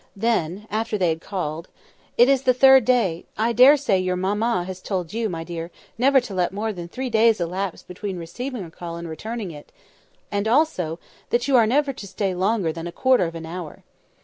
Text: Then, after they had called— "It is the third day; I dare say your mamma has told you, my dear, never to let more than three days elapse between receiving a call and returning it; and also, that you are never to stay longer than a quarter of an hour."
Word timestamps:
Then, 0.15 0.65
after 0.71 0.97
they 0.97 1.09
had 1.09 1.21
called— 1.21 1.67
"It 2.17 2.27
is 2.27 2.41
the 2.41 2.55
third 2.55 2.85
day; 2.85 3.25
I 3.37 3.53
dare 3.53 3.77
say 3.77 3.99
your 3.99 4.15
mamma 4.15 4.63
has 4.63 4.81
told 4.81 5.13
you, 5.13 5.29
my 5.29 5.43
dear, 5.43 5.69
never 5.95 6.19
to 6.21 6.33
let 6.33 6.51
more 6.51 6.73
than 6.73 6.87
three 6.87 7.11
days 7.11 7.39
elapse 7.39 7.83
between 7.83 8.17
receiving 8.17 8.63
a 8.63 8.71
call 8.71 8.95
and 8.95 9.07
returning 9.07 9.51
it; 9.51 9.71
and 10.31 10.47
also, 10.47 10.97
that 11.29 11.47
you 11.47 11.55
are 11.55 11.67
never 11.67 11.93
to 11.93 12.07
stay 12.07 12.33
longer 12.33 12.73
than 12.73 12.87
a 12.87 12.91
quarter 12.91 13.25
of 13.25 13.35
an 13.35 13.45
hour." 13.45 13.83